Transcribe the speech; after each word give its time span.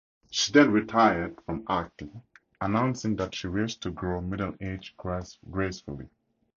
She 0.31 0.51
then 0.51 0.71
retired 0.71 1.37
from 1.45 1.63
acting, 1.69 2.23
announcing 2.59 3.17
that 3.17 3.35
she 3.35 3.45
"wished 3.47 3.83
to 3.83 3.91
grow 3.91 4.19
middle-aged 4.19 4.97
gracefully". 4.97 6.09